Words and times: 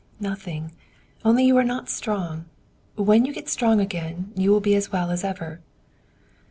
"Nothing. 0.19 0.71
Only 1.23 1.45
you 1.45 1.55
are 1.57 1.63
not 1.63 1.87
strong. 1.87 2.45
When 2.95 3.23
you 3.23 3.31
get 3.31 3.47
strong 3.49 3.79
again, 3.79 4.31
you 4.35 4.49
will 4.49 4.59
be 4.59 4.73
as 4.73 4.91
well 4.91 5.11
as 5.11 5.23
ever." 5.23 5.61